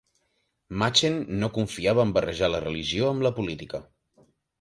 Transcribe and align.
Machen 0.83 1.19
no 1.43 1.49
confiava 1.57 2.05
a 2.05 2.13
barrejar 2.15 2.49
la 2.53 2.61
religió 2.63 3.11
amb 3.11 3.27
la 3.27 3.33
política. 3.41 3.83